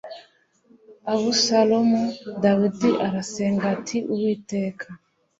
Abusalomu 1.13 2.03
Dawidi 2.43 2.91
arasenga 3.07 3.63
ati 3.75 3.97
Uwiteka 4.13 4.85